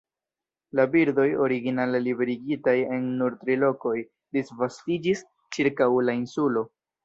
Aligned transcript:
La 0.77 0.85
birdoj, 0.95 1.25
originale 1.47 2.01
liberigitaj 2.07 2.75
en 2.97 3.07
nur 3.21 3.37
tri 3.43 3.59
lokoj, 3.67 3.95
disvastiĝis 4.39 5.25
ĉirkaŭ 5.59 5.93
la 6.11 6.21
insulo. 6.25 6.69